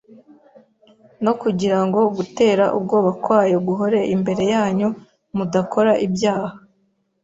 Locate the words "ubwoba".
2.77-3.11